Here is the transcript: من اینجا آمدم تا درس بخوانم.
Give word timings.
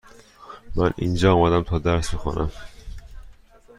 من 0.75 0.91
اینجا 0.97 1.33
آمدم 1.33 1.63
تا 1.63 1.79
درس 1.79 2.13
بخوانم. 2.13 2.51